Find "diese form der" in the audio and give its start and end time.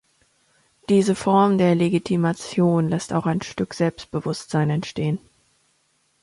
0.89-1.75